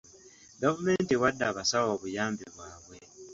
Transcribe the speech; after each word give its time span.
Gavumenti 0.61 1.09
ewadde 1.13 1.43
abasawo 1.51 1.87
obuyambi 1.95 2.43
bwabwe. 2.53 2.97